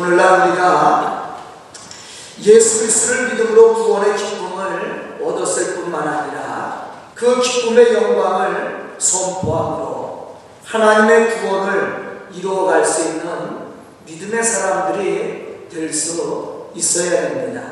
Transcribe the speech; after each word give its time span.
오늘날 0.00 0.48
우리가 0.48 1.36
예수 2.40 2.80
그리스도를 2.80 3.28
믿음으로 3.28 3.74
구원의 3.74 4.16
기쁨을 4.16 5.18
얻었을 5.22 5.74
뿐만 5.74 6.08
아니라 6.08 6.90
그 7.14 7.38
기쁨의 7.38 7.92
영광을 7.92 8.94
선포함으로 8.96 10.36
하나님의 10.64 11.38
구원을 11.38 12.28
이루어갈 12.32 12.82
수 12.82 13.02
있는 13.02 13.26
믿음의 14.06 14.42
사람들이 14.42 15.68
될 15.70 15.92
수 15.92 16.70
있어야 16.74 17.20
됩니다. 17.20 17.70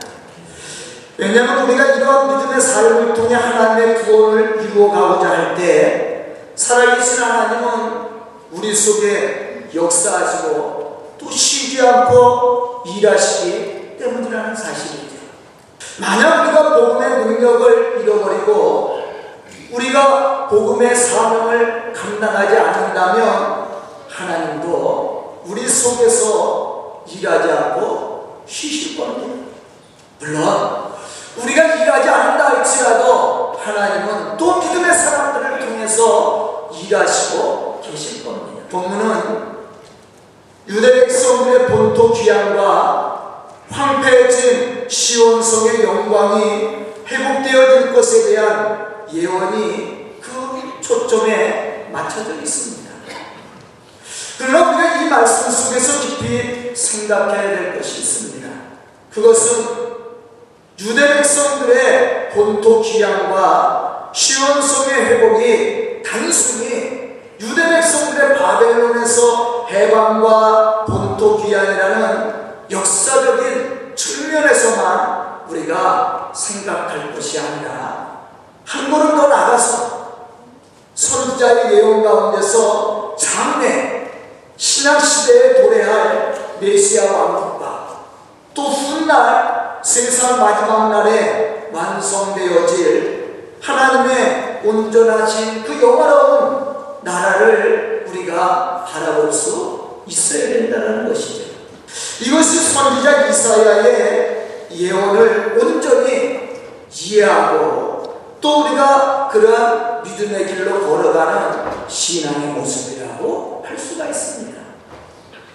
왜냐하면 1.17 1.65
우리가 1.65 1.85
이러한 1.95 2.37
믿음의 2.37 2.61
삶을 2.61 3.15
통해 3.15 3.35
하나님의 3.35 4.03
구원을 4.05 4.63
이루어가고자 4.65 5.31
할 5.31 5.57
때 5.57 6.51
살아계신 6.55 7.23
하나님은 7.23 8.09
우리 8.51 8.75
속에 8.75 9.71
역사하시고 9.75 10.78
또 10.78 10.78
쉬지 11.31 11.81
않고 11.87 12.83
일하시기 12.87 13.97
때문이라는 13.99 14.55
사실이죠. 14.55 15.17
만약 16.01 16.45
우리가 16.45 16.75
복음의 16.75 17.27
능력을 17.27 18.01
잃어버리고 18.01 18.99
우리가 19.73 20.49
복음의 20.49 20.95
사명을 20.95 21.93
감당하지 21.93 22.57
않는다면 22.57 23.69
하나님도 24.09 25.43
우리 25.45 25.69
속에서 25.69 27.05
일하지 27.07 27.51
않고 27.51 28.43
쉬실 28.47 28.97
겁니다. 28.97 29.49
물론 30.21 30.89
우리가 31.37 31.75
일하지 31.75 32.09
않는다 32.09 32.49
할지라도 32.49 33.57
하나님은 33.59 34.37
또 34.37 34.59
믿음의 34.61 34.95
사람들을 34.95 35.61
통해서 35.61 36.71
일하시고 36.73 37.81
계실 37.85 38.25
겁니다. 38.25 38.63
본문은 38.71 39.48
유대 40.69 41.01
백성들의 41.01 41.67
본토 41.69 42.13
귀환과 42.13 43.49
황폐해진 43.71 44.87
시온성의 44.87 45.83
영광이 45.83 46.87
회복되어질 47.07 47.95
것에 47.95 48.31
대한 48.31 49.07
예언이 49.11 50.21
그 50.21 50.81
초점에 50.83 51.89
맞춰져 51.91 52.35
있습니다. 52.35 52.91
그러나 54.37 54.77
우리가 54.77 55.03
이 55.03 55.09
말씀 55.09 55.51
속에서 55.51 56.01
깊이 56.01 56.77
생각해야 56.77 57.43
될 57.49 57.79
것이 57.79 58.01
있습니다. 58.01 58.49
그것은 59.11 59.79
유대 60.81 61.15
백성들의 61.15 62.31
본토 62.31 62.83
귀환과 62.83 64.11
시온성의 64.15 65.07
회복이 65.07 66.03
단순히 66.03 66.88
유대 67.41 67.69
백성들의 67.69 68.37
바벨론에서 68.37 69.67
해방과 69.71 70.85
본토 70.87 71.37
귀환이라는 71.37 72.35
역사적인 72.71 73.95
측면에서만 73.95 75.43
우리가 75.49 76.33
생각할 76.35 77.15
것이 77.15 77.39
아니라 77.39 78.09
한 78.67 78.91
걸음 78.91 79.17
더 79.17 79.29
나가서 79.29 79.99
선자의 80.95 81.75
예언 81.75 82.03
가운데서 82.03 83.17
장래 83.17 84.11
신학시대에 84.57 85.63
도래할 85.63 86.57
메시아 86.61 87.13
왕국과 87.13 87.89
또 88.53 88.63
훗날 88.63 89.79
세상 89.83 90.41
마지막 90.41 90.89
날에 90.91 91.71
완성되어질 91.73 93.59
하나님의 93.63 94.61
온전하신 94.65 95.63
그 95.63 95.79
나라를 95.79 96.18
우리가 98.29 98.85
바라볼 98.85 99.33
수 99.33 100.03
있어야 100.07 100.49
된다는 100.49 101.09
것이죠. 101.09 101.49
이것이 102.21 102.59
선지자 102.59 103.27
이사야의 103.27 104.69
예언을 104.71 105.59
온전히 105.59 106.61
이해하고 106.93 108.37
또 108.41 108.61
우리가 108.63 109.29
그러한 109.33 110.03
믿음의 110.03 110.47
길로 110.47 110.81
걸어가는 110.81 111.89
신앙의 111.89 112.49
모습이라고 112.49 113.65
할 113.67 113.79
수가 113.79 114.07
있습니다. 114.07 114.59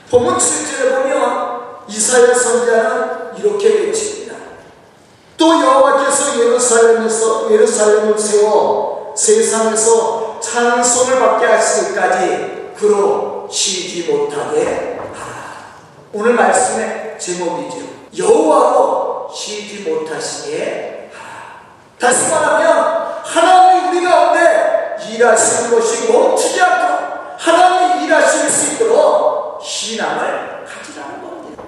본문 0.09 0.37
7절에 0.37 0.95
보면 0.95 1.59
이사야 1.87 2.33
선지자는 2.33 3.37
이렇게 3.37 3.67
외칩니다. 3.67 4.35
또 5.37 5.61
여호와께서 5.61 6.39
예루살렘에서 6.39 7.51
예루살렘을 7.51 8.17
세워 8.17 9.13
세상에서 9.15 10.39
찬송을 10.41 11.19
받게 11.19 11.45
하시기까지 11.45 12.62
그로 12.77 13.47
쉬지 13.51 14.11
못하게 14.11 14.99
하라. 15.13 15.73
오늘 16.11 16.33
말씀의 16.33 17.17
제목이죠. 17.19 17.87
여호와로 18.17 19.29
쉬지 19.33 19.89
못하시게 19.89 21.11
하라. 21.13 21.33
다시 21.99 22.29
말하면 22.29 23.13
하나님이 23.23 23.97
우리 23.97 24.05
가운데 24.05 24.97
일하시는 25.09 25.71
것이 25.71 26.11
멈추지 26.11 26.61
않도록 26.61 27.13
하나님이 27.37 28.05
일하실 28.05 28.49
수 28.49 28.73
있도록 28.73 29.61
신앙을 29.63 30.65
가지라는 30.65 31.21
겁니다. 31.21 31.63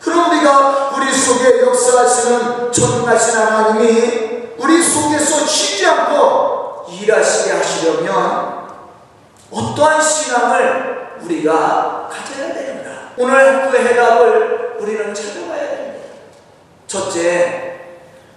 그럼 0.00 0.30
우리가 0.30 0.92
우리 0.96 1.12
속에 1.12 1.60
역사하시는 1.60 2.72
전능하신 2.72 3.36
하나님이 3.36 4.24
우리 4.58 4.82
속에서 4.82 5.46
쉬지 5.46 5.86
않고 5.86 6.86
일하시게 6.90 7.52
하시려면 7.52 8.63
어떠한 9.54 10.02
신앙을 10.02 11.18
우리가 11.20 12.08
가져야 12.10 12.52
되는가? 12.52 13.12
오늘 13.16 13.70
그 13.70 13.78
해답을 13.78 14.76
우리는 14.80 15.14
찾아가야 15.14 15.68
됩니다. 15.70 16.08
첫째, 16.86 17.80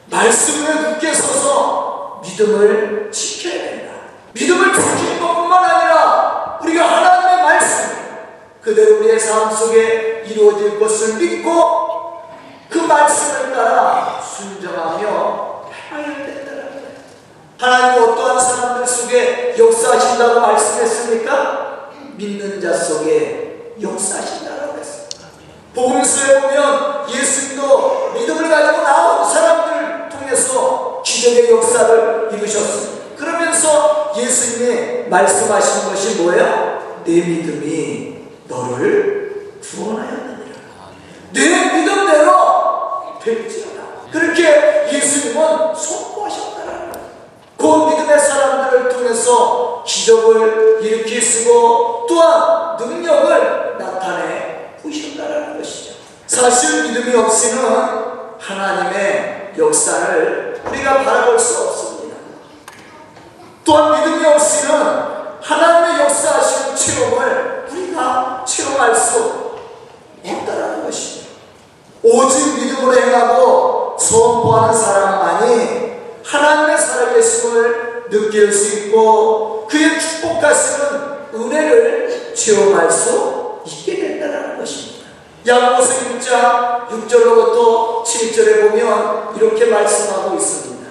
말씀을 0.05 0.93
굳게 0.93 1.13
서서 1.13 2.21
믿음을 2.23 3.11
지켜야 3.11 3.63
된다. 3.63 3.93
믿음을 4.33 4.73
지키는 4.73 5.19
것뿐만 5.19 5.63
아니라 5.63 6.59
우리가 6.61 6.83
하나님의 6.85 7.43
말씀 7.43 7.89
그대로 8.61 8.97
우리의 8.97 9.19
삶 9.19 9.51
속에 9.51 10.23
이루어질 10.27 10.79
것을 10.79 11.15
믿고 11.15 12.21
그 12.69 12.77
말씀을 12.79 13.53
따라 13.53 14.21
순정하며 14.21 15.47
된다는 15.89 16.35
거예요. 16.35 16.46
하나님 17.59 18.03
어떠한 18.03 18.39
사람들 18.39 18.85
속에 18.85 19.55
역사하신다고 19.57 20.39
말씀했습니까? 20.41 21.89
믿는 22.15 22.61
자 22.61 22.73
속에 22.73 23.73
역사하신다고 23.81 24.77
했습니다. 24.77 25.27
복음서에 25.73 26.41
보면 26.41 27.09
예수님도 27.09 28.11
믿음을 28.13 28.49
가지고 28.49 28.83
나온 28.83 29.27
사람들 29.27 30.09
통해서 30.09 31.01
기적의 31.03 31.51
역사를 31.51 32.29
이루셨습니다. 32.33 33.15
그러면서 33.17 34.13
예수님이 34.15 35.07
말씀하신 35.09 35.89
것이 35.89 36.21
뭐예요? 36.21 37.01
내 37.05 37.13
믿음이 37.21 38.17
너를 38.47 39.53
구원하였느니라. 39.61 40.57
내 41.33 41.73
믿음대로 41.75 43.17
될지어다. 43.23 43.81
그렇게 44.11 44.89
예수님은 44.93 45.75
선포하셨다는 45.75 46.91
거예요. 46.91 46.96
그 47.57 47.65
믿음의 47.65 48.19
사람들을 48.19 48.89
통해서 48.89 49.83
기적을 49.85 50.79
일으키시고 50.81 52.05
또한 52.07 52.77
능력을 52.77 53.77
나타내 53.79 54.75
보신다는 54.81 55.57
것이죠. 55.57 55.95
사실 56.27 56.83
믿음이 56.83 57.15
없이는 57.15 57.63
하나님의 58.39 59.53
역사를 59.57 60.61
우리가 60.69 61.03
바라볼 61.03 61.39
수 61.39 61.63
없습니다. 61.63 62.17
또한 63.65 63.99
믿음이 63.99 64.25
없이는 64.25 65.17
하나님의 65.41 66.05
역사하시는 66.05 66.75
체험을 66.75 67.67
우리가 67.71 68.43
체험할 68.45 68.95
수 68.95 69.47
없다는 70.23 70.83
것이죠. 70.85 71.27
오직 72.03 72.55
믿음으로 72.55 72.93
행하고 72.93 73.97
선포하는 73.99 74.73
사람만이 74.77 75.86
하나님의 76.27 76.77
살아계심을 76.77 78.09
느낄 78.09 78.51
수 78.51 78.79
있고 78.79 79.65
그의 79.69 79.99
축복하시는 79.99 81.17
은혜를 81.33 82.33
체험할 82.35 82.91
수 82.91 83.61
있게 83.65 83.95
된다는 83.99 84.57
것입니다. 84.57 85.07
야고보서 85.45 85.93
6장 85.93 86.87
6절로부터 86.89 88.03
7절에 88.03 88.69
보면 88.69 89.35
이렇게 89.37 89.65
말씀하고 89.67 90.35
있습니다. 90.35 90.87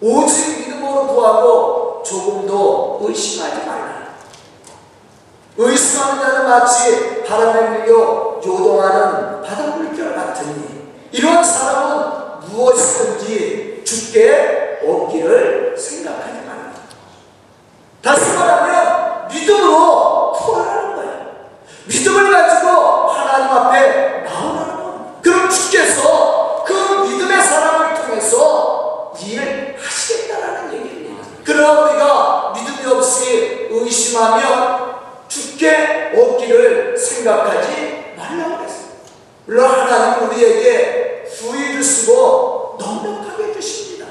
오직 0.00 0.58
믿음으로 0.58 1.06
구하고 1.06 2.02
조금도 2.04 3.00
의심하지 3.02 3.66
말라. 3.66 4.08
의심하는 5.56 6.22
자는 6.22 6.48
마치 6.48 7.22
바람에 7.24 7.80
밀려 7.80 8.40
요동하는 8.44 9.42
바닷물결 9.42 10.14
같으니 10.14 10.88
이러한 11.12 11.44
사람은 11.44 12.48
무엇이든지 12.48 13.57
죽게 13.88 14.80
얻기를 14.86 15.74
생각하지 15.78 16.46
말라. 16.46 16.74
다시 18.02 18.36
말하면 18.36 19.28
믿음으로 19.28 20.32
구하라는 20.32 20.96
거예요. 20.96 21.26
믿음을 21.86 22.30
가지고 22.30 22.68
하나님 23.08 23.48
앞에 23.48 24.08
말라고 38.16 38.64
했어요. 38.64 38.88
물론 39.46 39.70
하나님 39.70 40.28
우리에게 40.28 41.26
후위를 41.38 41.82
쓰고 41.82 42.76
넉넉하게 42.78 43.52
주십니다. 43.52 44.06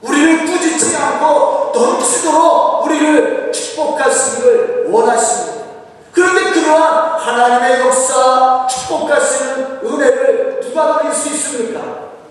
우리를 0.00 0.46
꾸짖지 0.46 0.96
않고 0.96 1.72
넘치도록 1.74 2.86
우리를 2.86 3.52
축복하시기를 3.52 4.86
원하십니다. 4.90 5.66
그런데 6.12 6.50
그러한 6.50 7.18
하나님의 7.18 7.80
역사, 7.80 8.66
축복하시는 8.68 9.80
은혜를 9.84 10.60
누가 10.62 10.98
누릴 10.98 11.12
수 11.12 11.28
있습니까? 11.28 11.80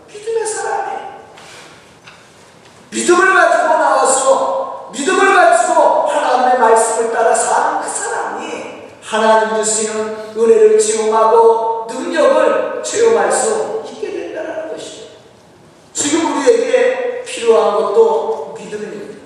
믿음의 0.07 0.45
사람이. 0.45 0.91
믿음을 2.91 3.33
가지고 3.33 3.67
나와서 3.67 4.89
믿음을 4.93 5.35
가지고 5.35 6.07
하나님의 6.07 6.59
말씀을 6.59 7.11
따라 7.11 7.35
사는 7.35 7.81
그 7.81 7.89
사람이 7.89 8.75
하나님 9.15 9.63
주시는 9.63 10.33
은혜를 10.35 10.77
체험하고 10.77 11.87
능력을 11.89 12.83
체험할 12.83 13.31
수 13.31 13.81
있게 13.89 14.11
된다는 14.11 14.71
것이죠. 14.71 15.05
지금 15.93 16.37
우리에게 16.37 17.23
필요한 17.23 17.75
것도 17.75 18.55
믿음입니다. 18.57 19.19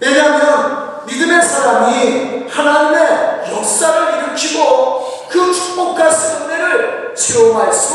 왜냐하면 0.00 1.02
믿음의 1.06 1.42
사람이 1.42 2.46
하나님의 2.48 3.52
역사를 3.52 4.18
일으키고 4.18 5.26
그 5.28 5.52
축복과 5.52 6.08
은혜를 6.08 7.14
체험할 7.14 7.72
수 7.72 7.94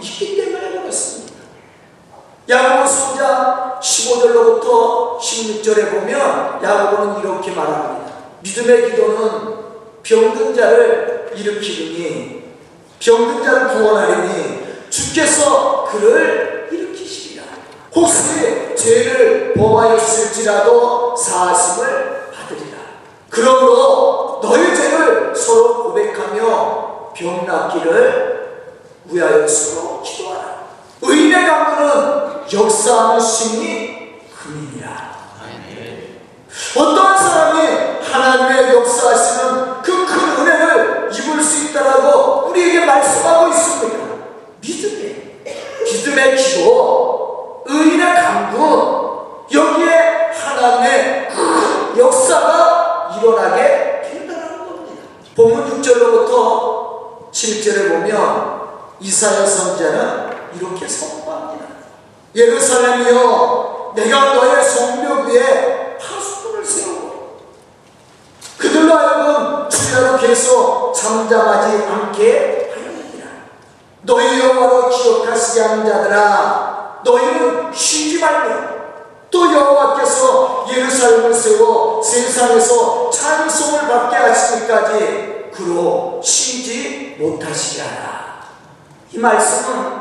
있기 0.00 0.36
때문에 0.36 0.80
그렇습니다. 0.80 1.34
야고보 2.48 2.90
3장 2.90 3.80
15절로부터 3.80 5.18
16절에 5.20 5.90
보면 5.92 6.60
야고보는 6.62 7.20
이렇게 7.20 7.52
말합니다. 7.52 8.10
믿음의 8.40 8.90
기도는 8.90 9.69
병든 10.02 10.54
자를 10.54 11.30
일으키니 11.34 12.42
병든 12.98 13.42
자를 13.42 13.68
구원하리니 13.68 14.60
주께서 14.90 15.84
그를 15.84 16.68
일으키시리라. 16.70 17.44
혹시 17.94 18.74
죄를 18.76 19.54
범하였을지라도 19.54 21.16
사하심을 21.16 22.30
받으리라. 22.34 22.78
그러므로 23.30 24.40
너희 24.42 24.74
죄를 24.74 25.34
서로 25.34 25.84
고백하며 25.84 27.12
병 27.14 27.46
낫기를 27.46 28.70
위하여 29.06 29.46
서로 29.46 30.02
기도하라. 30.02 30.60
의인의 31.02 31.46
강구는 31.46 32.30
역사하는 32.52 33.20
신이 33.20 33.89
믿음의 46.20 46.36
기도, 46.36 47.62
의인의 47.64 48.14
강구, 48.14 49.46
여기에 49.50 50.30
하나님의 50.32 51.28
큰 51.30 51.98
역사가 51.98 53.10
일어나게 53.16 54.02
된다는 54.02 54.58
겁니다. 54.58 55.02
본문 55.34 55.80
6절로부터 55.80 57.30
7절에 57.32 57.88
보면 57.88 58.60
이사야 59.00 59.46
선자는 59.46 60.30
이렇게 60.54 60.86
선포합니다. 60.86 61.66
예루살렘이여 62.34 63.92
내가 63.96 64.34
너의 64.34 64.62
성벽 64.62 65.26
위에 65.28 65.96
파수꾼을 65.98 66.64
세우고 66.64 67.38
그들로 68.58 68.94
하여금 68.94 69.68
주야로 69.68 70.18
계속 70.18 70.92
잠잠하지 70.92 71.84
않게 71.86 72.59
너희 74.02 74.40
여호와로 74.40 74.88
기억하시지 74.88 75.62
않은 75.62 75.86
자들아 75.86 77.00
너희는 77.04 77.72
쉬지 77.72 78.20
말며 78.20 78.70
또 79.30 79.52
여호와께서 79.52 80.66
예루살렘을 80.70 81.32
세워 81.32 82.02
세상에서 82.02 83.10
찬송을 83.10 83.88
받게 83.88 84.16
하시기까지 84.16 85.50
그로 85.54 86.20
쉬지 86.22 87.16
못하시리라 87.18 88.40
이 89.12 89.18
말씀은 89.18 90.00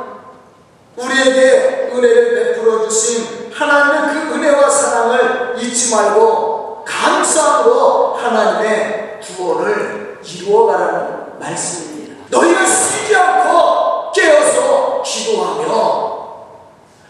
우리에게 0.96 1.92
은혜를 1.94 2.36
베풀어 2.36 2.88
주신 2.88 3.52
하나님의 3.54 4.14
그 4.14 4.36
은혜와 4.36 4.70
사랑을 4.70 5.56
잊지 5.60 5.96
말고 5.96 6.86
감사함으로 6.86 8.16
하나님의 8.16 9.20
구원을 9.22 10.20
이루어가라는 10.24 11.40
말씀입니다. 11.40 12.26
너희가 12.30 12.66
쉬지 12.66 13.16
않고 13.16 13.89
깨어서 14.14 15.02
기도하며 15.04 16.20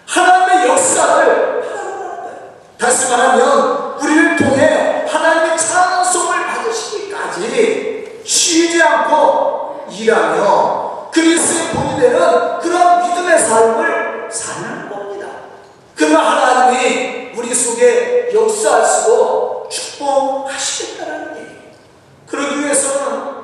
하나님의 0.05 0.69
역사를. 0.69 1.59
다시 2.77 3.09
말하면 3.11 3.97
우리를 4.01 4.35
통해 4.37 5.05
하나님의 5.07 5.57
찬송을 5.57 6.47
받으시기까지 6.47 8.21
쉬지 8.25 8.81
않고 8.81 9.87
일하며 9.91 11.09
그리스의 11.11 11.69
본이 11.69 11.99
되는 11.99 12.59
그런 12.59 13.01
믿음의 13.01 13.39
삶을 13.39 14.29
사는 14.31 14.89
겁니다. 14.89 15.27
그러면 15.95 16.19
하나님이 16.19 17.31
우리 17.35 17.53
속에 17.53 18.31
역사하시고 18.33 19.67
축복하시겠다는 19.69 21.37
얘기. 21.37 21.49
그러기 22.27 22.59
위해서는 22.59 23.39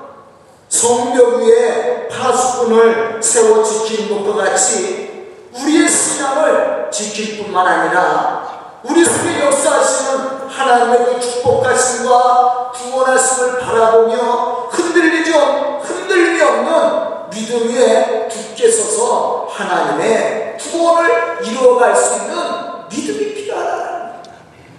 성벽 0.70 1.42
위에 1.42 1.95
파수꾼을 2.20 3.22
세워 3.22 3.64
지키는 3.64 4.26
것과 4.26 4.44
같이 4.44 5.36
우리의 5.54 5.88
신앙을 5.88 6.90
지킬 6.92 7.44
뿐만 7.44 7.66
아니라 7.66 8.46
우리 8.84 9.04
속에 9.04 9.46
역사하시는 9.46 10.48
하나님의 10.48 11.06
그 11.06 11.20
축복하심과 11.20 12.72
구원하심을 12.74 13.60
바라보며 13.60 14.70
흔들리지 14.72 15.32
흔들림이 15.32 16.42
없는 16.42 17.30
믿음 17.32 17.68
위에 17.70 18.28
굳게 18.30 18.72
서서 18.72 19.48
하나님의 19.52 20.58
구원을 20.58 21.40
이루어갈 21.44 21.96
수 21.96 22.16
있는 22.16 22.36
믿음이 22.90 23.34
필요하다. 23.34 24.14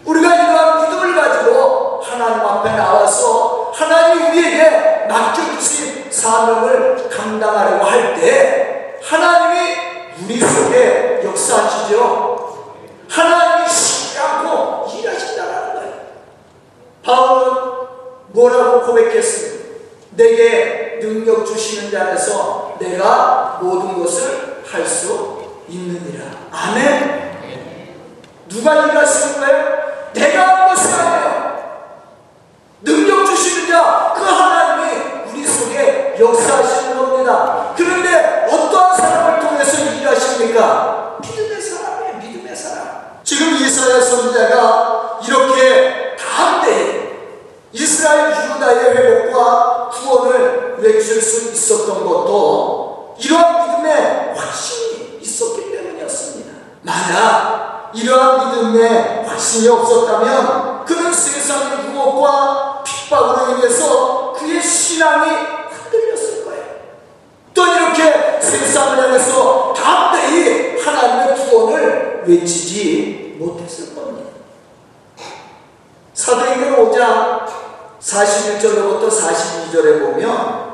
우리가 0.05 0.35
이러한 0.35 0.83
믿음을 0.83 1.14
가지고 1.14 2.00
하나님 2.02 2.40
앞에 2.40 2.71
나와서 2.76 3.73
하나님 3.75 4.31
우리에게 4.31 5.07
맡겨주신 5.09 5.96
사명을 6.16 7.08
감당하려고 7.11 7.85
할 7.85 8.14
때 8.16 8.99
하나님이 9.02 9.76
우리 10.25 10.40
속에 10.40 11.20
역사하시죠. 11.23 12.73
하나님이 13.08 13.68
쉬지 13.68 14.18
않고 14.18 14.88
일하신다는 14.90 15.75
거예요. 15.75 15.92
바울은 17.04 17.52
뭐라고 18.28 18.80
고백했습니까? 18.87 19.66
내게 20.12 20.99
능력 21.02 21.44
주시는 21.44 21.90
자에서 21.90 22.76
내가 22.80 23.58
모든 23.61 24.02
것을 24.02 24.62
할 24.66 24.87
수 24.87 25.42
있느니라. 25.68 26.25
아멘. 26.50 27.26
누가 28.49 28.87
일하시는 28.87 29.40
거예요? 29.40 29.78
내가 30.14 30.46
한 30.49 30.68
것이 30.68 30.92
아니에요. 30.92 31.56
능력 32.82 33.26
주시는 33.26 33.68
자, 33.68 34.14
그 34.16 34.25
속에 34.25 34.65
역사하시는 36.18 36.96
겁니다. 36.96 37.75
그런데 37.76 38.46
어떠한 38.50 38.96
사람을 38.96 39.40
통해서 39.40 39.85
일하십니까? 39.85 41.18
믿음의 41.23 41.61
사람이에요, 41.61 42.16
믿음의 42.18 42.56
사람. 42.56 42.87
지금 43.23 43.54
이사야 43.56 44.00
선지자가 44.00 45.20
이렇게 45.26 46.16
다음때 46.16 47.06
이스라엘 47.73 48.30
유다의 48.30 48.96
회복과 48.96 49.90
구원을 49.90 50.76
외칠 50.78 51.20
수 51.20 51.52
있었던 51.52 52.04
것도 52.06 53.16
이러한 53.18 53.68
믿음의 53.68 54.35
확신이 54.37 55.18
있었기 55.20 55.73
때문이었습니다. 55.73 56.52
만약 56.82 57.90
이러한 57.94 58.50
믿음의 58.50 59.25
확신이 59.26 59.68
없었다면 59.68 60.85
그는 60.85 61.12
세상의 61.12 61.90
유혹과 61.90 62.85
핍박으로 62.85 63.56
인해서 63.56 64.32
그의 64.35 64.62
신앙이 64.62 65.65
흔들렸을 65.90 66.45
거예요. 66.45 66.64
또 67.55 67.66
이렇게 67.66 68.40
세상을 68.40 68.99
향해서 68.99 69.73
담대히 69.75 70.81
하나님의 70.81 71.37
구원을 71.37 72.25
외치지 72.26 73.37
못했을 73.38 73.95
겁니다. 73.95 74.31
사도행전 76.14 76.90
5장 76.90 77.47
41절로부터 78.00 79.09
42절에 79.09 80.00
보면 80.00 80.66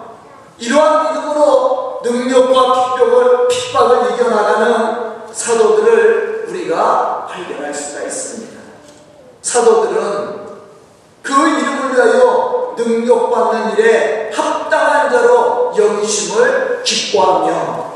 이러한 0.59 1.09
믿음으로 1.09 2.01
능력과 2.05 2.95
핍박을, 2.97 3.49
핍박을 3.49 4.15
이겨나가는 4.15 5.33
사도들을 5.33 6.47
우리가 6.49 7.27
발견할 7.27 7.73
수가 7.73 8.03
있습니다. 8.03 8.61
사도들은 9.41 10.43
그 11.23 11.33
이름을 11.33 11.95
위하여 11.95 12.62
능력받는 12.77 13.77
일에 13.77 14.31
합당한 14.35 15.11
자로 15.11 15.73
이루심을 15.77 16.83
기뻐하며 16.83 17.93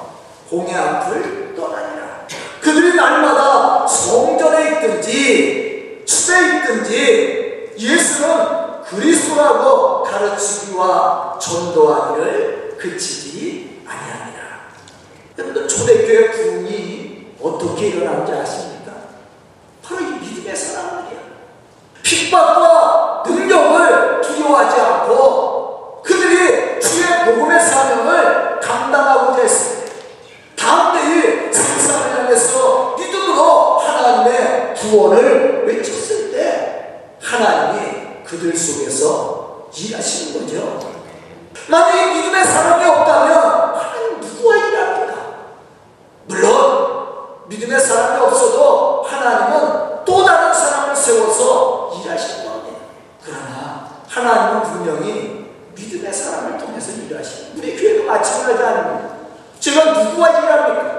공의 0.50 0.74
앞을 0.74 1.54
떠나니라. 1.56 2.26
그들이 2.60 2.94
날마다 2.94 3.86
성전에 3.86 4.72
있든지 4.72 6.04
숲에 6.06 6.58
있든지 6.58 7.74
예수는 7.78 8.82
그리스도라고 8.84 10.02
가르치기와 10.04 11.38
전도하기를 11.40 12.76
그치지. 12.78 13.66
여러분들 15.38 15.68
초대교회 15.68 16.30
부흥이 16.30 17.34
어떻게 17.42 17.88
일어난지 17.88 18.32
아십니까? 18.32 18.92
바로 19.84 20.00
이 20.00 20.04
믿음의 20.18 20.56
사람들이야. 20.56 21.20
핍박과 22.02 23.22
능력을 23.26 24.20
두려워하지 24.22 24.80
않고 24.80 26.02
그들이 26.02 26.80
주의 26.80 27.24
복음의 27.26 27.60
사명을 27.60 28.60
감당하고자 28.60 29.42
했습니다. 29.42 29.92
다음 30.56 30.94
때에 30.94 31.52
세상을 31.52 32.18
향해서 32.18 32.96
믿음으로 32.98 33.78
하나님의 33.78 34.74
구원을 34.74 35.64
외쳤을 35.66 36.32
때 36.32 37.10
하나님이 37.20 38.24
그들 38.24 38.56
속에서 38.56 39.68
일하시는 39.76 40.40
거죠. 40.40 40.96
만약에 41.68 42.14
믿음의 42.14 42.44
사람이 42.44 42.84
없다면 42.84 43.36
하나님 43.74 44.20
누구와 44.20 44.56
일합니까? 44.56 45.16
물론 46.26 47.46
믿음의 47.48 47.78
사람이 47.78 48.24
없어도 48.24 49.02
하나님은 49.02 50.04
또 50.04 50.24
다른 50.24 50.52
사람을 50.52 50.94
세워서 50.94 51.92
일하시는 52.02 52.44
겁니다. 52.44 52.78
그러나 53.24 53.88
하나님은 54.08 54.62
분명히 54.62 55.50
믿음의 55.74 56.12
사람을 56.12 56.58
통해서 56.58 56.92
일하시는 56.92 57.52
우리 57.56 57.76
교회도 57.76 58.04
마찬가지 58.04 58.62
아닙니까? 58.62 59.16
제가 59.60 59.92
누구와 59.92 60.30
일합니까? 60.30 60.96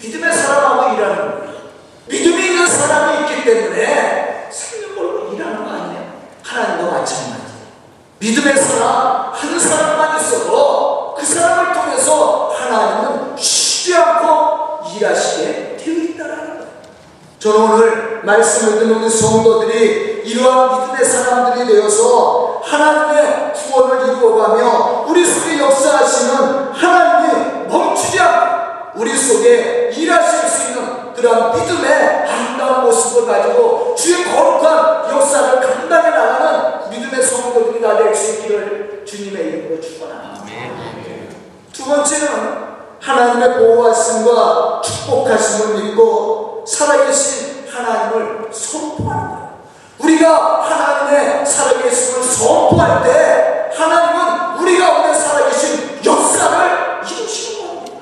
믿음의 0.00 0.32
사람하고 0.32 0.94
일하는 0.94 1.16
거예요. 1.16 1.58
믿음이 2.06 2.46
있는 2.46 2.66
사람이 2.66 3.20
있기 3.32 3.44
때문에 3.44 4.48
생명 4.50 4.94
걸고 4.96 5.34
일하는 5.34 5.64
거 5.64 5.70
아니에요? 5.70 6.12
하나님도 6.42 6.90
마찬가지. 6.90 7.48
믿음의 8.20 8.56
사람 8.56 9.32
한 9.32 9.60
사람만 9.60 10.20
있어도 10.20 11.14
그 11.16 11.24
사람을 11.24 11.72
통해서 11.72 12.52
하나님은 12.56 13.36
쉬지 13.36 13.94
않고 13.94 14.80
일하시게 14.96 15.76
되어 15.76 15.94
있다라는 15.94 16.46
거예요. 16.46 16.68
저는 17.38 17.60
오늘 17.60 18.20
말씀을 18.24 18.80
듣는 18.80 18.96
우리 18.96 19.08
성도들이 19.08 20.22
이러한 20.24 20.80
믿음의 20.80 21.04
사람들이 21.04 21.66
되어서 21.72 22.60
하나님의 22.64 23.52
구원을 23.54 24.08
이루어가며 24.08 25.04
우리 25.08 25.24
속에 25.24 25.58
역사하시는 25.58 26.72
하나님이 26.72 27.68
멈추지 27.68 28.18
않고 28.18 29.00
우리 29.00 29.16
속에 29.16 29.92
일하실 29.94 30.48
수 30.48 30.68
있는 30.68 31.14
그런 31.14 31.52
믿음의 31.52 31.92
아름다운 32.28 32.84
모습을 32.84 33.26
가지고 33.26 33.67
다될수 37.88 38.32
있기를 38.32 39.02
주님의 39.06 39.46
이름으로 39.46 39.80
축원합니다. 39.80 40.38
두 41.72 41.84
번째는 41.84 42.68
하나님의 43.00 43.58
보호하심과 43.58 44.82
축복하심을 44.84 45.84
믿고 45.84 46.64
살아계신 46.66 47.66
하나님을 47.70 48.48
선포하는 48.52 49.28
거예요. 49.28 49.48
우리가 49.98 50.62
하나님의 50.62 51.46
살아계심을 51.46 52.22
선포할 52.22 53.02
때 53.02 53.70
하나님은 53.74 54.58
우리 54.60 54.78
가운데 54.78 55.14
살아계신 55.14 56.00
역사를 56.04 57.00
이루시는 57.08 57.66
겁니다. 57.66 57.96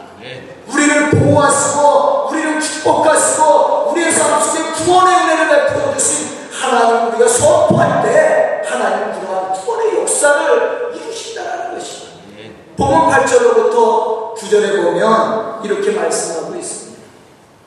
우리를 0.68 1.10
보호하시고 1.10 2.28
우리를 2.30 2.60
축복하시고 2.60 3.90
우리의 3.92 4.10
삶 4.10 4.40
속에 4.40 4.72
구원의 4.84 5.14
은혜를 5.14 5.48
베풀어 5.48 5.96
주신 5.96 6.26
하나님 6.50 7.08
우리가 7.08 7.28
선포할 7.28 8.02
때 8.02 8.62
하나님 8.66 9.20
그러한 9.20 9.52
구원의 9.52 10.00
역사를 10.00 10.92
이루신다는 10.94 11.74
것입니다. 11.74 12.16
복음 12.76 13.08
8절로부터 13.08 14.26
9절에 14.46 14.82
보면 14.82 15.60
이렇게 15.64 15.90
말씀하고 15.92 16.54
있습니다. 16.54 17.02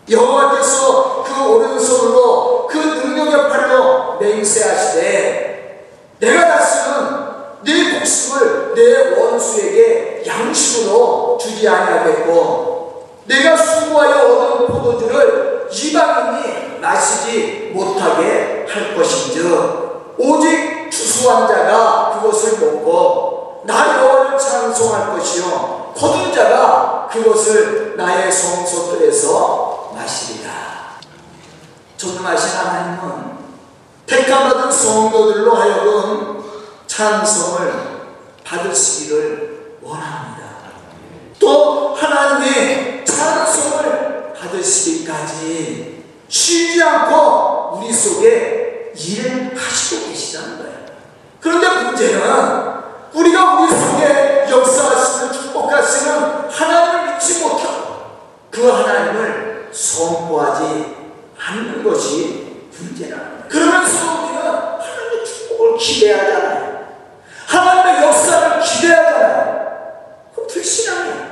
여호와께서 0.09 1.24
그 1.24 1.48
오른손으로 1.48 2.67
그 2.67 2.77
능력의 2.77 3.50
팔로 3.50 4.17
맹세하시되 4.19 5.88
내가 6.19 6.48
다시는 6.48 7.29
네 7.63 8.00
복심을 8.00 8.74
내 8.74 9.19
원수에게 9.19 10.24
양식으로 10.25 11.38
주지 11.39 11.67
아니하겠고 11.67 13.09
내가 13.25 13.55
수고하여 13.55 14.24
얻은 14.24 14.67
포도주를 14.67 15.69
이방인이 15.71 16.79
마시지 16.79 17.71
못하게 17.74 18.65
할 18.67 18.95
것인즉 18.95 20.15
오직 20.17 20.89
추수한 20.89 21.48
자가 21.48 22.19
그것을 22.19 22.59
먹고 22.59 23.62
나 23.65 24.00
여호와를 24.00 24.38
찬송할 24.38 25.12
것이요 25.12 25.88
거둔 26.00 26.34
자가 26.34 27.10
그것을 27.12 27.98
나의 27.98 28.32
성소들에서 28.32 29.91
마시리라 29.94 30.98
전능하신 31.98 32.58
하나님은 32.58 33.39
택함받은 34.06 34.72
성도들로 34.72 35.53
하여금 35.56 36.41
찬송을 36.88 38.00
받으시기를 38.46 39.79
원합니다. 39.82 40.48
또 41.38 41.94
하나님이 41.94 43.03
찬송을 43.03 44.34
받으시기까지 44.34 46.06
쉬지 46.29 46.82
않고 46.82 47.77
우리 47.77 47.91
속에 47.91 48.94
일을 48.96 49.53
하시고 49.56 50.08
계시다는 50.08 50.60
거예요. 50.60 50.86
그런데 51.41 51.84
문제는 51.84 52.78
우리가 53.13 53.60
우리 53.60 53.70
속에 53.72 54.48
역사하시는 54.50 55.34
축복하시는 55.34 56.50
하나님을 56.50 57.13
믿지 57.13 57.44
못하고 57.44 57.96
그 58.51 58.70
하나님을 58.70 59.70
선포하지 59.72 60.96
않는 61.38 61.84
것이 61.84 62.50
거예요. 63.10 63.44
그러면서 63.50 64.24
우리는 64.24 64.42
하나님의 64.42 65.25
축복을 65.25 65.78
기대하잖아요. 65.78 66.88
하나님의 67.48 68.04
역사를 68.04 68.60
기대하잖아요. 68.60 69.70
그 70.36 70.48
불신앙이에요. 70.48 71.30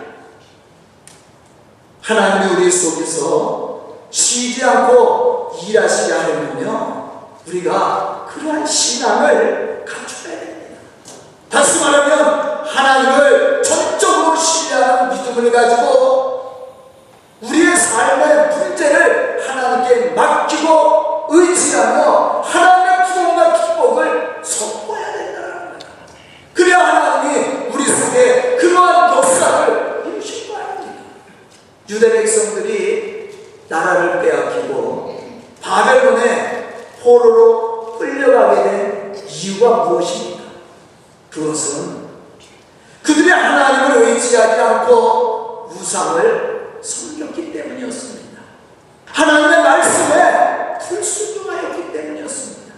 하나님이 2.02 2.56
우리 2.56 2.72
속에서 2.72 3.98
쉬지 4.10 4.64
않고 4.64 5.60
일하시게 5.62 6.14
하려면요. 6.14 7.28
우리가 7.46 8.28
그러한 8.30 8.66
신앙을 8.66 9.86
갖춰야 9.86 10.40
됩니 10.40 10.47
다. 11.58 11.64
다시 11.64 11.80
말하면 11.80 12.66
하나님을 12.68 13.64
전적으로 13.64 14.36
신뢰하는 14.36 15.10
믿음을 15.10 15.52
가지고 15.52 16.76
우리의 17.42 17.76
삶의 17.76 18.50
문제를 18.50 19.44
하나님께 19.48 20.12
맡기고 20.12 21.26
의지하며 21.30 22.44
하나님의 22.46 23.08
구원과 23.08 23.54
축복을 23.56 24.42
선포해야 24.44 25.14
된다는 25.14 25.50
거예요. 25.50 25.80
그래야 26.54 26.80
하나님이 26.80 27.70
우리 27.74 27.86
속에 27.86 28.58
그러한 28.58 29.18
역사를 29.18 30.04
거 30.04 30.58
아닙니까? 30.58 31.04
유대 31.90 32.12
백성들이 32.12 33.36
나라를 33.68 34.22
빼앗기고 34.22 35.22
바벨론의 35.62 36.68
포로로 37.02 37.98
끌려가게 37.98 38.64
된 38.64 39.16
이유가 39.28 39.86
무엇입니까? 39.86 40.37
그것은 41.38 42.08
그들이 43.04 43.30
하나님을 43.30 44.08
의지하지 44.08 44.60
않고 44.60 45.70
우상을 45.72 46.80
섬겼기 46.82 47.54
때문이었습니다. 47.54 48.42
하나님의 49.06 49.62
말씀에 49.62 50.78
불순종하였기 50.80 51.94
때문이었습니다. 51.94 52.74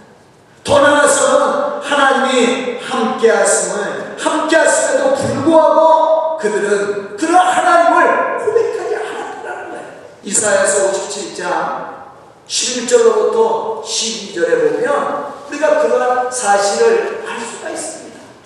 더 0.62 0.80
나아가서는 0.80 1.80
하나님이 1.82 2.78
함께 2.80 3.30
하심을 3.30 4.16
함께 4.18 4.56
하심에도 4.56 5.14
불구하고 5.14 6.36
그들은 6.36 7.16
그런 7.16 7.34
하나님을 7.34 8.38
고백하지 8.44 8.96
않았다는 8.96 9.70
거예요. 9.70 9.86
이사야서 10.22 10.92
57장 10.92 12.00
11절로부터 12.46 13.82
12절에 13.82 14.74
보면 14.74 15.34
우리가 15.48 15.80
그러한 15.80 16.30
사실을 16.30 17.24
알 17.26 17.40
수가 17.40 17.70
있습니다. 17.70 17.99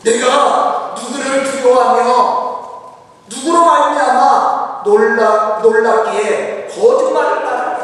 내가 0.05 0.95
누구를 0.97 1.45
두려워하며 1.45 2.55
누구로 3.27 3.65
말미암아 3.65 4.83
놀라 4.85 5.59
놀랍기에 5.63 6.69
거짓말을 6.69 7.43
말하라. 7.43 7.79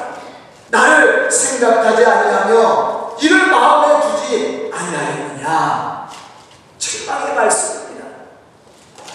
나를 0.68 1.30
생각하지 1.30 2.04
아니하며 2.04 3.16
이를 3.20 3.46
마음에 3.46 4.00
두지 4.00 4.70
아니하였느냐. 4.72 6.08
책망의 6.78 7.34
말씀입니다. 7.34 8.06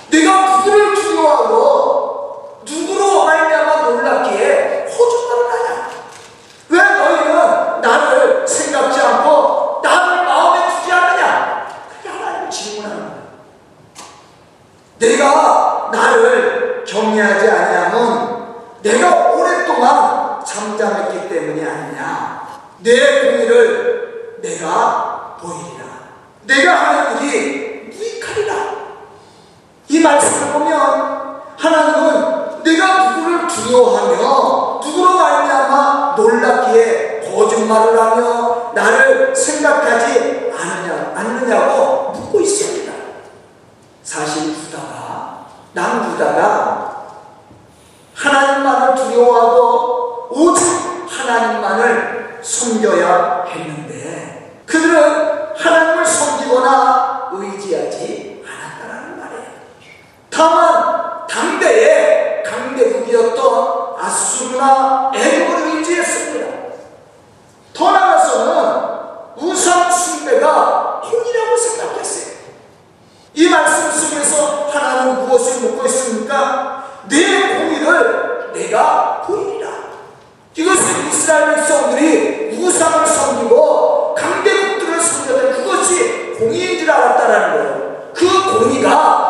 내가 0.10 0.58
누구를 0.58 0.96
두려워 0.96 1.16
두려워하고 1.26 2.62
누구로 2.66 3.26
말미암아 3.26 3.90
놀랍기에 3.90 4.88
호주말을 4.90 5.52
하냐? 5.52 5.90
왜 6.70 6.80
너희는 6.80 7.82
나를 7.82 8.48
생각지 8.48 9.00
않고 9.02 9.82
나를 9.84 10.26
마음에 10.26 10.68
두지 10.70 10.92
않느냐? 10.92 11.68
그게 11.90 12.10
하나님 12.10 12.50
질문하는 12.50 13.08
거야. 13.08 13.16
내가 15.00 15.90
나를 15.92 16.86
경외하지 16.88 17.50
아니하면 17.50 18.56
내가 18.82 19.32
오랫동안 19.32 20.44
잠잠했기 20.46 21.30
때문이 21.30 21.66
아니냐. 21.66 22.46
내 22.80 23.32
공의를 23.32 24.40
내가 24.42 25.38
보이리라. 25.42 25.86
내가 26.44 26.74
하는 26.74 27.22
일이 27.24 27.90
무익하리라. 27.90 28.56
이 29.88 30.00
말씀을 30.00 30.54
보면 30.54 31.26
하나님은 31.58 32.64
내가 32.64 33.12
누구를 33.12 33.48
두려워하며 33.48 34.82
누구로 34.84 35.18
말미암아 35.18 36.16
놀랍기에 36.18 37.32
거짓말을 37.32 38.00
하며 38.00 38.72
나를 38.74 39.36
생각하지 39.36 40.52
않느냐, 40.58 41.14
않느냐고 41.16 42.12
묻고 42.12 42.42
있습니다. 42.42 42.92
사실 44.04 44.50
유다가 44.50 45.46
남 45.74 46.12
유다가 46.14 47.06
하나님만을 48.16 48.96
두려워하고 48.96 50.30
오직 50.32 50.66
하나님만을 51.10 52.40
섬겨야 52.42 53.46
했는데 53.48 54.64
그들은 54.66 55.56
하나님을 55.58 56.06
섬기거나 56.06 57.30
의지하지 57.34 58.44
않았다는 58.48 59.20
말이에요. 59.20 59.44
다만 60.30 61.28
당대의 61.28 62.44
강대국이었던 62.44 63.96
아수르나 64.00 65.12
애국을 65.14 65.78
의지했습니다. 65.78 66.46
더 67.76 67.92
나아가서는 67.92 68.96
우상 69.36 69.92
숭배가 69.92 71.02
혼이라고 71.04 71.58
생각했어요. 71.58 72.36
이 73.34 73.50
말씀 73.50 73.92
속에서 73.92 74.70
하나님 74.72 75.26
무엇을 75.26 75.62
묻고 75.62 75.86
있습니까? 75.88 76.86
내 77.10 77.58
공의를 77.58 78.52
내가 78.54 79.22
보이리라. 79.28 79.70
이것은 80.56 81.08
이스라엘 81.10 81.56
백성들이 81.56 82.58
우상을 82.58 83.06
섬기고 83.06 84.16
강대국들을 84.16 85.02
섬겼던 85.02 85.52
그것이 85.52 86.36
공의인 86.40 86.80
줄 86.80 86.90
알았다라는 86.90 87.54
거예요. 87.54 88.12
그 88.14 88.60
공의가 88.60 89.25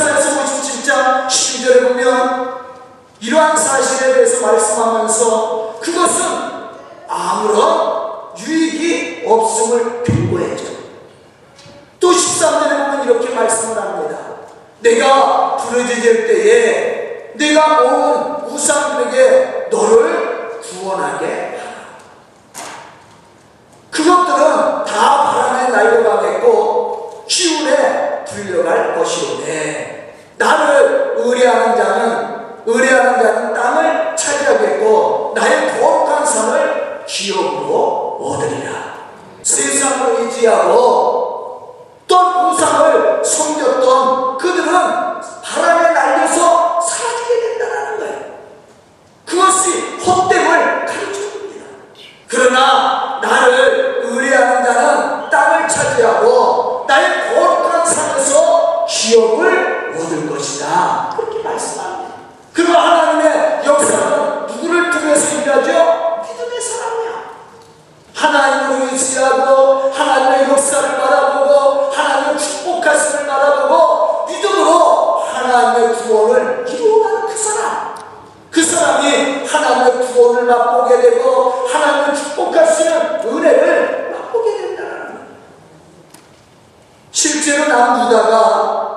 또 0.00 0.06
이사야서 0.06 0.42
57장 0.42 1.26
12절에 1.26 1.88
보면 1.88 2.54
이러한 3.20 3.54
사실에 3.54 4.14
대해서 4.14 4.46
말씀하면서 4.46 5.78
그것은 5.78 6.24
아무런 7.06 8.34
유익이 8.38 9.24
없음을 9.26 10.02
경고했죠. 10.02 10.72
또 12.00 12.10
13절에 12.10 12.86
보면 12.86 13.04
이렇게 13.04 13.34
말씀을 13.34 13.76
합니다. 13.76 14.18
내가 14.80 15.56
부르짖을 15.56 16.26
때에 16.26 17.32
내가 17.34 17.82
모은 17.82 18.50
우상들에게 18.50 19.68
너를 19.70 20.60
구원하게. 20.62 21.60
그것들은 23.90 24.84
다 24.86 25.24
바람에 25.24 25.68
날려가겠고 25.68 27.26
기운에 27.28 28.24
불려갈 28.24 28.94
것이오네. 28.96 29.89
나를 30.40 31.16
의뢰하는 31.18 31.76
자는 31.76 32.40
의뢰하는 32.64 33.22
자는 33.22 33.54
땅을 33.54 34.16
차지하겠고 34.16 35.34
나의 35.36 35.78
거룩한 35.78 36.24
산을 36.24 37.04
기업으로 37.06 38.18
얻으리라. 38.22 38.70
세상을 39.42 40.20
의지하고 40.20 41.88
또 42.06 42.16
우상을 42.16 43.22
섬겼던 43.22 44.38
그들은 44.38 44.72
바람에 45.42 45.90
날려서 45.90 46.80
사라지게 46.80 47.58
된다는 47.58 47.98
거예요. 47.98 48.20
그것이 49.26 49.98
헛됨을 49.98 50.86
가르쳐줍니다. 50.86 51.66
그러나 52.28 53.20
나를 53.22 54.00
의뢰하는 54.04 54.64
자는 54.64 55.28
땅을 55.28 55.68
차지하고 55.68 56.86
나의 56.88 57.34
거룩한 57.34 57.84
산에서 57.84 58.86
기업을 58.88 59.70
얻을 60.00 60.28
것이다. 60.30 61.14
그렇게 61.16 61.42
말씀합니다. 61.42 62.14
그리고 62.52 62.72
하나님의 62.72 63.62
역사는 63.64 64.46
누구를 64.46 64.90
통해서 64.90 65.40
일하죠? 65.40 66.22
믿음의 66.22 66.60
사람이야. 66.60 67.10
하나님을 68.14 68.92
의지하고 68.92 69.90
하나님의 69.92 70.50
역사를 70.50 70.98
바라보고 70.98 71.90
하나님의 71.90 72.38
축복하심을 72.38 73.26
바라보고 73.26 74.26
믿음으로 74.26 75.20
하나님의 75.20 75.94
구원을 75.94 76.64
이루어가는 76.68 77.26
그 77.26 77.36
사람. 77.36 77.94
그 78.50 78.62
사람이 78.62 79.46
하나님의 79.46 80.06
구원을 80.06 80.44
맛보게 80.44 81.00
되고 81.00 81.66
하나님의 81.72 82.16
축복하시는 82.16 83.20
은혜를 83.24 84.10
맛보게 84.12 84.56
된다는 84.56 85.04
거예요. 85.06 85.26
실제로 87.10 87.68
남유다가 87.68 88.90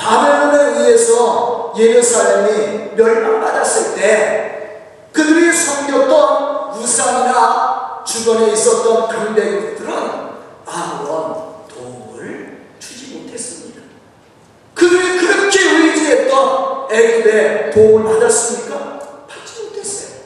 바벨론에 0.00 0.80
의해서 0.80 1.72
예루살렘이 1.76 2.94
멸망받았을 2.96 3.94
때 3.94 4.82
그들이 5.12 5.52
섬겼던 5.52 6.72
우상이나 6.72 8.02
주변에 8.04 8.52
있었던 8.52 9.08
강대국들은 9.08 9.92
아무런 10.66 11.66
도움을 11.68 12.66
주지 12.78 13.14
못했습니다. 13.14 13.82
그들이 14.74 15.18
그렇게 15.18 15.70
의지했던 15.70 16.88
애굽의 16.90 17.70
도움을 17.72 18.14
받았습니까? 18.14 18.98
받지 19.28 19.62
못했어요. 19.64 20.20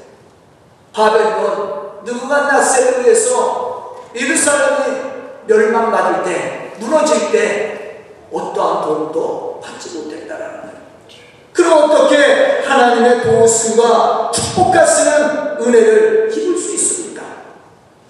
바벨론 0.93 2.01
느부갓나세를 2.05 2.84
의해서 2.97 3.97
예루살렘이 4.15 5.15
멸망받을 5.47 6.25
때 6.25 6.73
무너질 6.79 7.31
때 7.31 8.05
어떠한 8.33 8.83
도움도 8.85 9.61
받지 9.63 9.97
못했다라는 9.97 10.61
거예요. 10.63 10.75
그럼 11.53 11.91
어떻게 11.91 12.63
하나님의 12.67 13.23
도우심과 13.23 14.31
축복하시는 14.33 15.61
은혜를 15.61 16.33
입을 16.33 16.59
수 16.59 16.75
있습니까? 16.75 17.23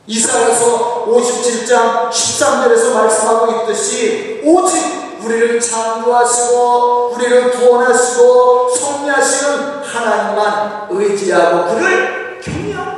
이사야서 0.07 1.07
57장 1.07 2.11
13절에서 2.11 2.95
말씀하고 2.95 3.63
있듯이 3.63 4.41
오직 4.45 5.05
우리를 5.23 5.61
창조하시고 5.61 7.15
우리를 7.15 7.51
구원하시고 7.51 8.69
성리하시는 8.69 9.83
하나님만 9.83 10.89
의지하고 10.91 11.75
그를 11.75 12.41
거예요. 12.75 12.94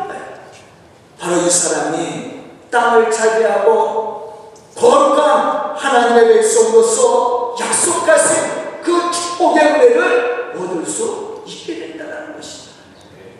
바로 1.27 1.43
이 1.43 1.51
사람이 1.51 2.41
땅을 2.71 3.11
차지하고 3.11 4.53
거룩한 4.77 5.75
하나님의 5.77 6.35
백성으로서 6.35 7.57
약속하신 7.61 8.81
그 8.85 9.11
축복의 9.11 9.65
은혜를 9.65 10.55
얻을 10.57 10.87
수 10.87 11.43
있게 11.45 11.81
된다는 11.81 12.37
것이죠. 12.37 12.71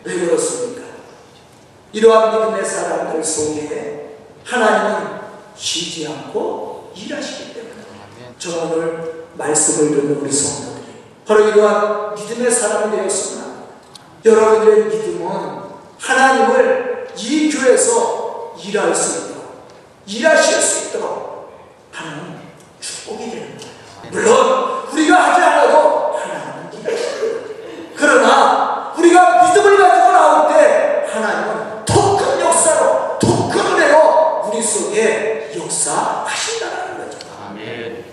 왜 0.03 0.19
그렇습니까? 0.19 0.81
이러한 1.93 2.31
믿음의 2.31 2.65
사람들 2.65 3.23
속에 3.23 4.17
하나님은 4.43 5.21
쉬지 5.55 6.07
않고 6.07 6.91
일하시기 6.93 7.53
때문에 7.53 7.73
저 8.37 8.65
오늘 8.65 9.27
말씀을 9.35 9.91
듣는 9.91 10.17
우리 10.17 10.29
성도들이 10.29 10.83
바로 11.25 11.47
이러한 11.47 12.15
믿음의 12.15 12.51
사람이 12.51 12.97
되었습니다. 12.97 13.47
여러분들의 14.25 14.85
믿음은 14.87 15.61
하나님을 15.97 16.86
이 17.17 17.49
교회에서 17.49 18.53
일할 18.63 18.93
수 18.95 19.19
있도록 19.19 19.37
일하실 20.05 20.61
수 20.61 20.87
있도록 20.89 21.51
하나님 21.91 22.39
축복이 22.79 23.31
되는 23.31 23.57
거예요. 23.57 24.11
물론 24.11 24.87
우리가 24.91 25.15
하지 25.15 25.41
않아도 25.41 26.15
하나님은. 26.17 26.67
그러나 27.95 28.93
우리가 28.97 29.43
믿음을 29.47 29.77
가지고 29.77 30.11
나올 30.11 30.47
때 30.53 31.05
하나님은 31.11 31.85
더 31.85 32.17
큰 32.17 32.39
역사로 32.39 33.17
더 33.19 33.49
큰 33.49 33.65
은혜로 33.65 34.43
우리 34.47 34.61
속에 34.61 35.51
역사하신다는 35.57 36.97
거죠. 36.97 37.17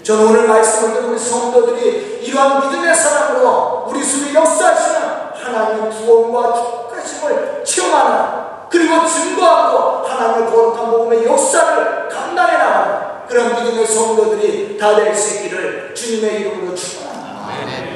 저는 0.02 0.26
오늘 0.26 0.48
말씀을 0.48 0.94
듣는 0.94 1.08
우리 1.10 1.18
성도들이 1.18 2.20
이러한 2.24 2.60
믿음의 2.68 2.94
사람으로 2.94 3.86
우리 3.88 4.02
속에 4.02 4.34
역사하시는 4.34 5.00
하나님의 5.34 5.90
구원과 5.90 6.54
축복하심을 6.54 7.64
체험하는 7.64 8.53
그리고 8.74 9.06
증거하고 9.06 10.04
하나님의 10.04 10.50
거룩한 10.50 10.90
복음의 10.90 11.24
역사를 11.24 12.08
감당해 12.08 12.58
나가는 12.58 13.26
그런 13.28 13.54
믿음의 13.54 13.87
성도들이 13.87 14.76
다 14.76 14.96
될 14.96 15.14
수 15.14 15.37
있기를 15.37 15.94
주님의 15.94 16.40
이름으로 16.40 16.74
축원합니다. 16.74 17.94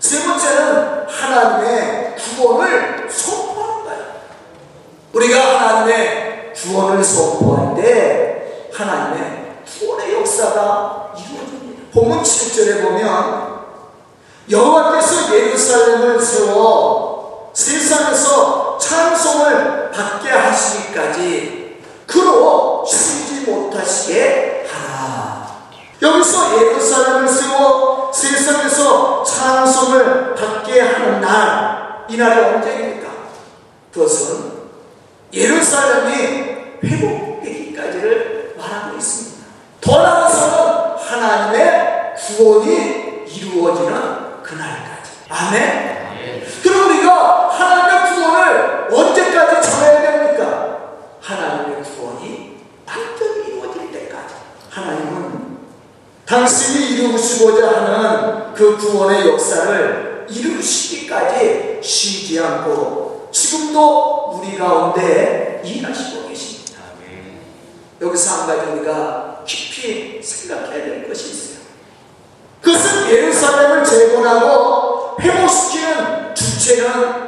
세 0.00 0.24
번째는 0.26 1.06
하나님의 1.06 2.16
구원을 2.16 3.06
선포하는 3.10 3.84
거예요. 3.84 4.04
우리가 5.12 5.60
하나님의 5.60 6.52
구원을 6.54 7.04
선포할 7.04 7.74
때 7.76 8.68
하나님의 8.72 9.56
구원의 9.78 10.14
역사가 10.14 11.12
이루어집니다. 11.18 11.82
본문 11.92 12.22
7절에 12.22 12.82
보면 12.82 13.56
여호와께서 14.50 15.36
예루살렘을 15.36 16.18
세워 16.18 17.52
세상에서 17.52 18.76
찬송을 18.78 19.90
받게 19.90 20.28
하시기까지 20.28 21.82
그로 22.06 22.84
쉬지 22.86 23.50
못하시게 23.50 24.66
하라. 24.70 25.46
여기서 26.02 26.60
예루살렘을 26.60 27.26
세워 27.26 28.12
세상에서 28.12 29.24
찬송을 29.24 30.34
받게 30.34 30.80
하는 30.82 31.20
날, 31.22 32.04
이 32.08 32.16
날이 32.18 32.40
언제입니까? 32.40 33.08
그것은 33.92 34.52
예루살렘이 35.32 36.56
회복되기까지를 36.84 38.54
말하고 38.58 38.96
있습니다. 38.98 39.46
더 39.80 40.02
나아가서는 40.02 40.96
하나님의 40.98 42.14
구원이 42.16 43.24
이루어지는 43.28 44.42
그날까지. 44.42 45.10
아멘. 45.30 45.96
그럼 46.62 46.90
우리가 46.90 47.48
하나님의 47.50 48.14
구원을 48.14 48.88
언제까지 48.92 49.70
전해야 49.70 50.00
됩니까? 50.00 50.78
하나님의 51.20 51.82
구원이 51.82 52.56
완전히 52.86 53.48
이루어질 53.48 53.92
때까지. 53.92 54.34
하나님은 54.70 55.56
당신이 56.26 56.90
이루시고자 56.90 57.68
하는 57.68 58.54
그 58.76 58.92
구원의 58.92 59.26
역사를 59.28 60.26
이루시기까지 60.28 61.80
쉬지 61.82 62.40
않고 62.40 63.28
지금도 63.32 64.40
우리 64.40 64.56
가운데 64.56 65.62
일하시고 65.64 66.28
계십니다. 66.28 66.82
여기서 68.00 68.42
한 68.42 68.46
가지 68.46 68.70
우리가 68.72 69.42
깊이 69.46 70.22
생각해야 70.22 70.84
될 70.84 71.08
것이 71.08 71.30
있어요. 71.30 71.56
그것은 72.60 73.10
예루살렘을 73.10 73.84
재건하고 73.84 75.16
회복시키는 75.20 76.34
주체는 76.34 77.26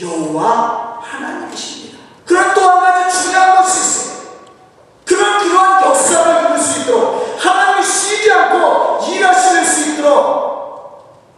여호와 0.00 1.00
하나님이십니다. 1.02 1.98
그런 2.26 2.54
또 2.54 2.60
한 2.62 2.80
가지 2.80 3.22
중요한 3.22 3.56
것이 3.56 3.80
있어요. 3.80 4.20
그런 5.04 5.38
그러한 5.38 5.84
역사를 5.84 6.44
이룰 6.44 6.58
수 6.58 6.80
있도록 6.80 7.36
하나님이 7.38 7.86
쉬지 7.86 8.30
않고 8.32 9.04
일하실 9.06 9.64
수 9.64 9.90
있도록 9.90 10.59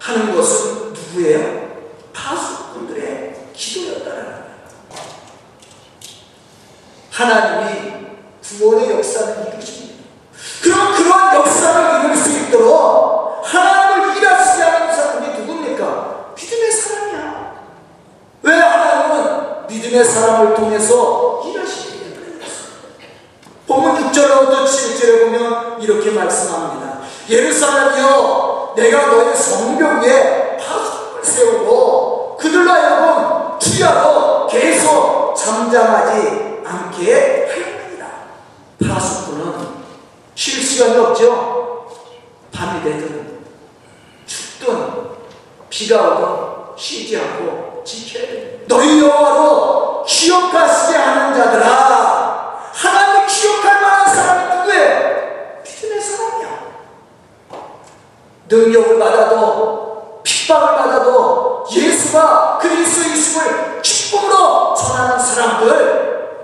하는 0.02 0.34
것은 0.34 0.92
누구예요? 0.92 1.62
파수꾼들의 2.12 3.52
기도였다는 3.54 4.24
거예요. 4.24 4.42
하나님이 7.10 8.06
구원의 8.42 8.90
역사를 8.90 9.52
이루십니다. 9.54 10.02
그럼 10.62 10.94
그런 10.94 11.34
역사를 11.36 12.04
이룰 12.04 12.16
수 12.16 12.30
있도록 12.30 13.42
하나님을 13.44 14.16
일하시게 14.16 14.62
하는 14.62 14.94
사람이 14.94 15.38
누굽니까? 15.38 16.34
믿음의 16.36 16.72
사람이야. 16.72 17.54
왜 18.42 18.54
하나님은 18.54 19.66
믿음의 19.68 20.04
사람을 20.04 20.54
통해서 20.54 21.42
때문에 21.42 22.40
본문 23.66 24.10
6절부터 24.10 24.64
7절에 24.66 25.24
보면 25.24 25.80
이렇게 25.80 26.10
말씀합니다. 26.10 27.00
예루살렘이여 27.28 28.41
내가 28.74 29.06
너의 29.06 29.34
성벽 29.36 30.02
위에 30.02 30.56
파수꾼을 30.56 31.24
세우고 31.24 32.36
그들로 32.38 32.70
하여금 32.70 33.58
주야로 33.58 34.46
계속 34.46 35.34
잠잠하지 35.36 36.62
않게 36.64 37.48
하였느니라. 37.50 38.06
파수꾼은 38.88 39.68
쉴 40.34 40.62
시간이 40.62 40.96
없죠. 40.98 41.86
밤이 42.52 42.82
되든 42.82 43.40
춥든 44.26 45.12
비가 45.68 46.02
오든 46.02 46.76
쉬지 46.76 47.16
않고 47.18 47.82
지켜야 47.84 48.22
돼. 48.26 48.64
너희 48.66 49.00
여호와로 49.00 50.04
기억하시게 50.04 50.96
하는 50.98 51.34
자들아 51.36 52.01
능력을 58.52 58.98
받아도 58.98 60.20
핍박을 60.22 60.76
받아도 60.76 61.64
예수가 61.72 62.58
그리스도이심을 62.60 63.80
기쁨으로 63.80 64.74
전하는 64.74 65.18
사람들 65.18 66.42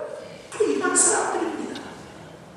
바로 0.51 0.65
이런 0.65 0.97
사람들입니다. 0.97 1.81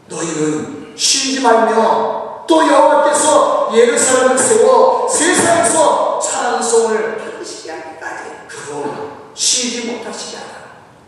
너희는 0.07 0.93
쉬지 0.95 1.41
말며 1.41 2.45
또 2.47 2.67
여호와께서 2.67 3.71
예루살렘을 3.73 4.37
세워 4.37 5.07
세상에서 5.09 6.19
찬송을 6.19 7.17
받으시게 7.17 7.71
하기까지 7.71 8.23
그로 8.47 8.85
쉬지 9.33 9.91
못하시게 9.91 10.37
하라. 10.37 10.61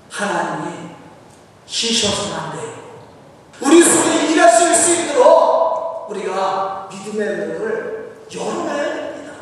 하나님이 0.10 0.90
쉬셔서는 1.66 2.38
안 2.38 2.52
돼요. 2.52 2.74
우리 3.62 3.82
속에 3.82 4.28
일하실 4.28 4.76
수 4.76 4.94
있도록 4.96 6.08
우리가 6.10 6.90
믿음의 6.92 7.28
문을 7.48 8.03
열어놔야 8.36 8.84
됩니다. 8.94 9.34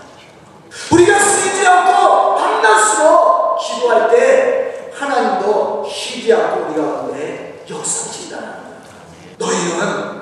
우리가 0.91 1.19
쉬지 1.19 1.65
않고 1.67 2.35
밤낮으로 2.35 3.57
기도할 3.57 4.09
때 4.09 4.91
하나님도 4.93 5.89
쉬지 5.89 6.33
않고 6.33 6.65
우리 6.65 6.81
가운데 6.81 7.65
역사하신다는 7.69 8.47
거예요. 8.47 8.75
너희는 9.37 10.21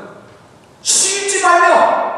쉬지 0.82 1.42
말며 1.42 2.10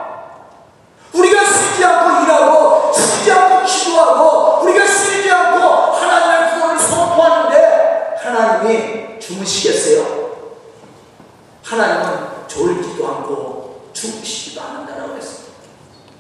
우리가 1.14 1.46
쉬지 1.46 1.84
않고 1.84 2.24
일하고 2.24 2.94
쉬지 2.94 3.32
않고 3.32 3.66
기도하고 3.66 4.64
우리가 4.64 4.86
쉬지 4.86 5.32
않고 5.32 5.60
하나님의 5.68 6.54
구원을 6.54 6.80
선포하는데 6.80 8.16
하나님이 8.18 9.20
주무시겠어요? 9.20 10.22
하나님은 11.64 12.48
졸지도 12.48 13.08
않고 13.08 13.90
주무시지도 13.94 14.62
않는다고 14.62 15.16
했어요. 15.16 15.46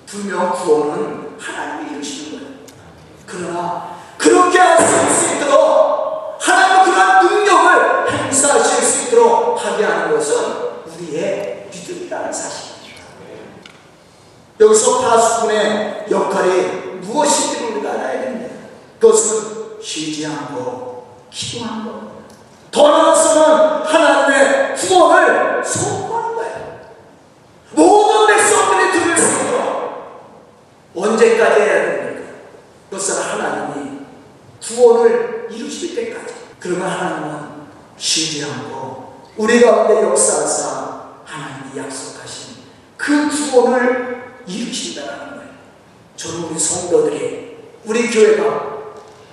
분명 0.05 0.51
구원은 0.53 1.37
하나님이 1.39 1.91
이루시는 1.95 2.39
거예요. 2.39 2.51
그러나 3.25 3.95
그렇게 4.17 4.59
하실 4.59 5.09
수 5.09 5.35
있도록 5.35 6.37
하나님은 6.39 6.83
그런 6.85 7.25
능력을 7.25 8.11
행사하실 8.11 8.83
수 8.83 9.07
있도록 9.07 9.65
하게 9.65 9.85
하는 9.85 10.11
것은 10.11 10.35
우리의 10.85 11.69
믿음이라는 11.71 12.33
사실입니다. 12.33 12.71
여기서 14.59 15.01
파수꾼의 15.01 16.05
역할이 16.11 16.61
무엇인지 17.01 17.63
우리가 17.65 17.91
알아야 17.93 18.21
됩니다. 18.21 18.55
그것은 18.99 19.81
쉬지 19.81 20.25
않고 20.27 21.25
기도하는 21.31 21.85
겁니다. 21.85 22.11
더 22.69 22.89
나아가서는 22.89 23.85
하나님의 23.85 24.75
구원을 24.75 25.65
선포하는 25.65 26.35
거예요. 26.35 26.79
모든 27.71 28.27
백성들이 28.27 28.91
들을 28.91 29.17
수 29.17 29.41
있도록 29.41 29.81
언제까지 30.95 31.61
해야 31.61 31.85
됩니까? 31.85 32.31
그것은 32.89 33.21
하나님이 33.23 34.01
구원을 34.61 35.47
이루실 35.49 35.95
때까지. 35.95 36.20
그러면 36.59 36.89
하나님은 36.89 37.61
쉬지 37.97 38.43
않고 38.43 39.21
우리 39.37 39.61
가운데 39.61 40.03
역사하사 40.03 41.01
하나님이 41.25 41.77
약속하신 41.77 42.55
그 42.97 43.29
구원을 43.29 44.41
이루신다는 44.45 45.29
거예요. 45.29 45.49
저는 46.15 46.43
우리 46.49 46.59
성도들이 46.59 47.57
우리 47.85 48.09
교회가 48.09 48.71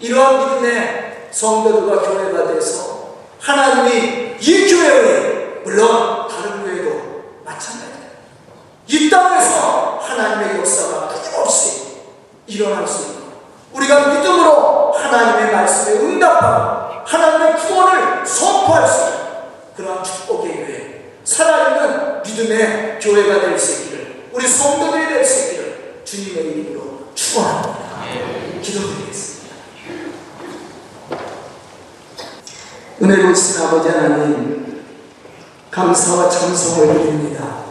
이러한 0.01 0.39
믿음의 0.39 1.29
성도들과 1.31 2.03
교회가 2.03 2.55
돼서 2.55 3.17
하나님이 3.41 4.37
이 4.41 4.71
교회의 4.71 5.63
물론 5.65 6.29
다른 6.29 6.63
교회도 6.63 7.43
마찬가지예요. 7.45 7.99
이 8.87 9.11
땅에서 9.11 9.99
하나님의 10.01 10.59
역사가 10.59 11.09
끊임없이 11.09 11.99
일어날 12.47 12.87
수 12.87 13.11
있고 13.11 13.19
우리가 13.73 14.09
믿음으로 14.09 14.93
하나님의 14.93 15.53
말씀에 15.53 15.99
응답하고 15.99 16.78
하나님의 17.09 17.57
구원을 17.57 18.27
선포할 18.27 18.87
수 18.87 19.01
있는 19.05 19.19
그러한 19.77 20.05
축복의 20.05 20.53
교회 20.57 21.13
살아있는 21.25 22.23
믿음의 22.23 22.99
교회가 23.01 23.41
될 23.41 23.59
수 23.59 23.83
있기를 23.85 24.29
우리 24.33 24.47
성도들이 24.47 25.09
될 25.09 25.25
수 25.25 25.45
있기를 25.47 26.03
주님의 26.05 26.45
이름으로 26.45 27.09
축원합니다. 27.15 28.03
기도드리겠습니다. 28.63 29.55
은혜로우신 33.01 33.63
아버지 33.63 33.89
하나님 33.89 34.85
감사와 35.71 36.29
찬송을 36.29 36.93
드립니다. 36.95 37.65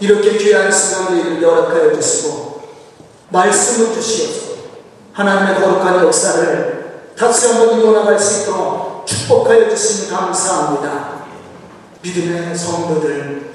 이렇게 0.00 0.36
귀한 0.38 0.72
시간 0.72 1.12
우리를 1.12 1.44
허락하여 1.44 1.94
주시고 1.94 2.62
말씀을 3.28 3.92
주시옵소서 3.94 4.50
하나님의 5.12 5.60
거룩한 5.60 6.04
역사를 6.06 6.79
다시 7.20 7.48
한번 7.48 7.78
이뤄나갈 7.78 8.18
수 8.18 8.44
있도록 8.44 9.04
축복하여 9.06 9.68
주시니 9.68 10.08
감사합니다. 10.08 11.20
믿음의 12.00 12.56
성도들 12.56 13.52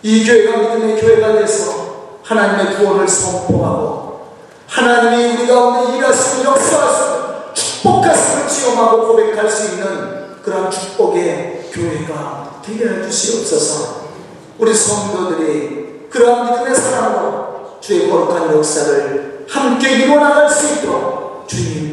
이 0.00 0.24
교회가 0.24 0.58
믿음의 0.58 1.00
교회가 1.00 1.32
돼서 1.32 2.20
하나님의 2.22 2.76
구원을 2.76 3.08
선포하고 3.08 4.36
하나님이 4.68 5.34
우리 5.34 5.46
가운데 5.48 5.96
일하시고 5.96 6.44
역사하시고 6.44 7.52
축복하심을 7.52 8.48
지om하고 8.48 9.08
고백할 9.08 9.50
수 9.50 9.72
있는 9.72 10.40
그런 10.44 10.70
축복의 10.70 11.70
교회가 11.72 12.60
되게 12.64 12.88
해주시옵소서 12.88 14.08
우리 14.56 14.72
성도들이 14.72 16.06
그러한 16.10 16.52
믿음의 16.52 16.76
사랑으로 16.76 17.78
주의 17.80 18.08
거룩한 18.08 18.56
역사를 18.56 19.46
함께 19.48 19.96
이루어 19.96 20.20
나갈 20.20 20.48
수 20.48 20.74
있도록 20.74 21.48
주님 21.48 21.89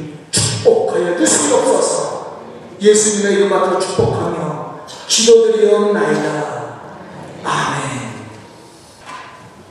꼭 0.63 0.88
걸려들 0.88 1.26
수 1.26 1.56
없어서 1.56 2.38
예수님의 2.80 3.34
이름 3.38 3.54
앞으로 3.54 3.80
축복하며 3.80 4.82
기도드리옵나이다. 5.08 6.80
아멘. 7.43 8.07